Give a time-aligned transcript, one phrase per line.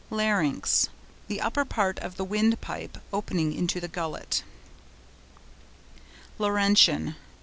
[0.09, 4.43] LARYNX.—The upper part of the windpipe opening into the gullet.
[6.39, 7.15] LAURENTIAN.